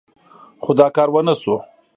خو 0.63 0.71
دا 0.79 0.87
کار 0.95 1.09
ونه 1.11 1.33
شو. 1.41 1.55